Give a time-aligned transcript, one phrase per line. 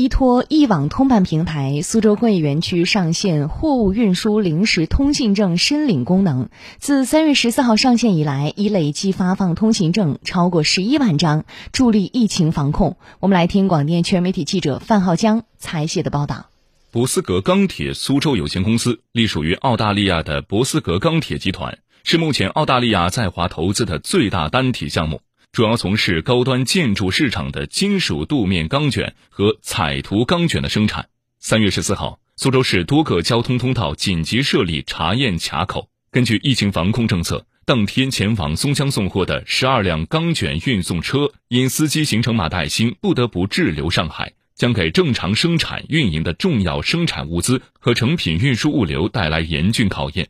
[0.00, 6.48] 依托一网通办平台，苏州工业园区上线货物运输临时通行证申领功能。
[6.78, 12.96] 自三月十四号上线以来，已累计发放通行证超过十一万张，助力疫情防控。
[13.18, 16.46] 我们来听广电全媒体记者范浩江采写的报道。
[16.90, 25.20] 博斯格钢铁苏州有限公司隶属于澳大利亚的博斯格钢铁集团，是目前澳大利亚在华投资的最大单体项目。
[25.52, 31.08] 主要从事高端建筑市场的金属镀面钢卷和彩涂钢卷的生产。
[31.40, 35.88] 三月十四号，苏州市多个交通通道紧急设立查验卡口。
[36.12, 50.28] 根据疫情防控政策，当天前往松江送货的十二辆钢卷运送车，因司机行程码带星，不得不滞留上海，将给正常生产运营的重要生产物资和成品运输物流带来严峻考验。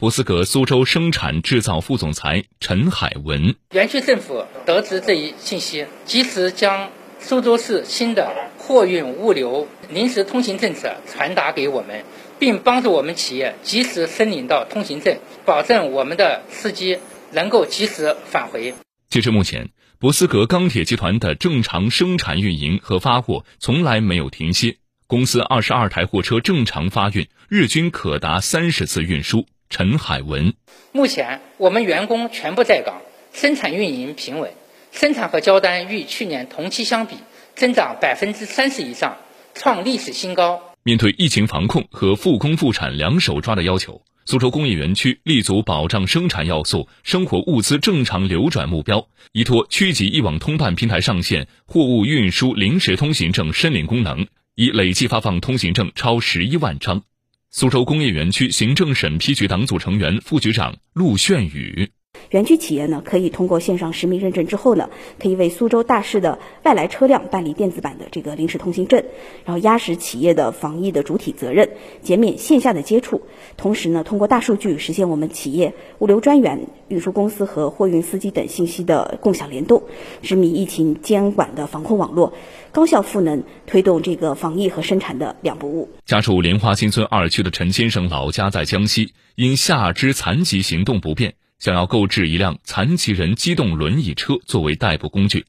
[0.00, 12.04] 博斯格苏州生产制造副总裁陈海文：园区政府得知这一信息，及时将苏州市新的货运物流临时通行政策传达给我们，
[12.38, 16.98] 并帮助我们企业及时申领到通行证，保证我们的司机
[17.32, 18.74] 能够及时返回。
[19.10, 24.76] 截至目前，博斯格钢铁集团的正常生产运营和发货从来没有停歇，
[25.08, 29.44] 公司二十二台货车正常发运，日均可达三十次运输。
[29.70, 30.54] 陈海文，
[30.92, 33.02] 目前我们员工全部在岗，
[33.32, 34.50] 生产运营平稳，
[34.92, 37.16] 生产和交单与去年同期相比
[37.54, 39.18] 增长百分之三十以上，
[39.54, 40.62] 创历史新高。
[40.82, 57.02] 面对疫情防控和复工复产两手抓的要求，苏州工业园区立足保障生产要素、生活物资正常流转目标，依托区级一网通办平台上线货物运输临时通行证申领功能，已累计发放通行证超十一万张。
[57.50, 61.90] 苏州工业园区行政审批局党组成员、副局长陆炫宇。
[62.30, 69.02] 园区企业呢，可以通过线上实名认证之后呢，可以为苏州大市的外来车辆办理电子版的这个临时通行证，
[69.44, 71.70] 然后压实企业的防疫的主体责任，
[72.02, 73.22] 减免线下的接触。
[73.56, 79.82] 同时呢，通过大数据实现我们企业物流专员、运输公司和货运司机等信息的共享联动，
[80.22, 82.32] 执迷疫情监管的防控网络，
[82.72, 85.88] 高效赋能推动这个防疫和生产的两不误。
[86.04, 91.34] 家住莲花新村二区的陈先生，老家在江西，因下肢残疾行动不便。
[91.58, 95.44] 想要购置一辆残疾人机动轮椅车作为代步工具，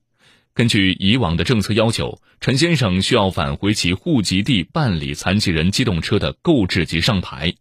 [0.55, 7.53] 根据以往的政策要求，陈先生需要返回其户籍地办理残疾人机动车的购置及上牌。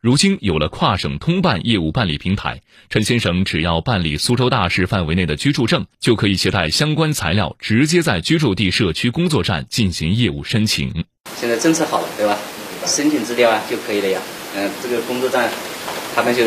[0.00, 11.04] 如今有了跨省通办业务办理平台，陈先生只要办理苏州大市范围内的居住证，就可以携带相关材料，直接在居住地社区工作站进行业务申请。
[11.34, 12.38] 现在政策好了，对吧？
[12.86, 14.20] 申请资料啊就可以了呀。
[14.54, 15.50] 嗯，这个工作站。
[16.14, 16.44] 他们就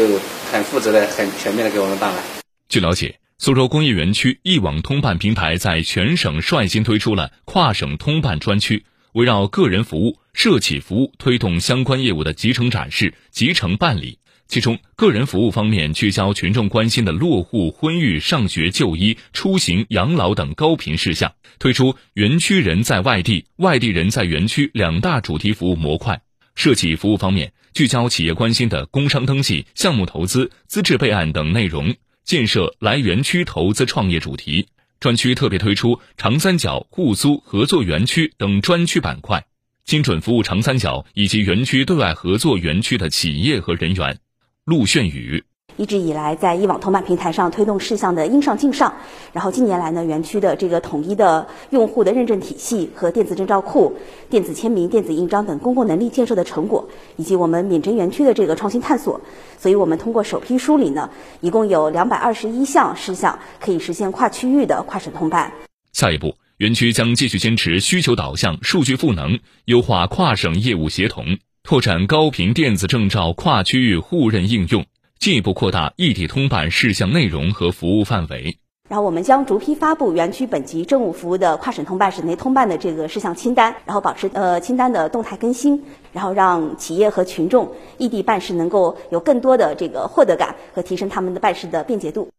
[0.52, 2.22] 很负责的、很全面的给我们办了。
[2.70, 14.20] 据了解，苏州工业园区一网通办平台在全省率先推出了跨省通办专区，围绕个人服务、社企服务，推动相关业务的集成展示、集成办理。
[14.48, 26.22] 其中，个人服务方面聚焦群众关心的落户、婚育、上学、就医、出行、养老等高频事项，推出园区人在外地、外地人在园区两大主题服务模块。
[26.56, 31.94] 涉企服务方面，聚焦企业关心的工商登记、项目投资、资质备案等内容，
[32.24, 34.68] 建设来园区投资创业主题
[35.00, 39.46] 专区，特别推出长三角、互租合作园区等专区板块，
[39.84, 44.18] 精准服务长三角以及园区对外合作园区的企业和人员。
[44.64, 45.44] 陆炫宇。
[45.78, 48.94] 一直以来，在一网通办平台上推动事项的应上尽上，
[49.34, 53.94] 然后近年来呢，园区的这个统一的用户的认证体系和电子证照库、
[54.30, 56.88] 电子签名、电子印章等公共能力建设的成果，
[57.18, 59.20] 以及我们免征园区的这个创新探索，
[59.58, 61.10] 所以我们通过首批梳理呢，
[61.42, 65.52] 一共有两百二十一项事项可以实现跨区域的跨省通办。
[65.92, 71.26] 下一步，园区将继续坚持需求导向、数据赋能，优化跨省业务协同，
[71.64, 74.86] 拓展高频电子证照跨区域互认应用。
[75.20, 78.58] 进一步扩大异地通办事项内容和服务范围。
[78.88, 85.84] 然后我们将逐批发布园区本级政务服务的跨省通办、省内通办的这个事项清单，然后保持呃清单的动态更新，
[86.14, 92.30] 然后让企业和群众异地办事能够有更多的这个获得感和提升他们的办事的便捷度。